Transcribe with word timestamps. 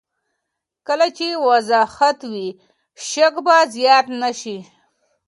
کله 0.87 1.07
چې 1.17 1.27
وضاحت 1.47 2.19
وي، 2.31 2.47
شک 3.07 3.33
به 3.45 3.55
زیات 3.75 4.05
نه 4.21 4.31
شي. 4.39 4.57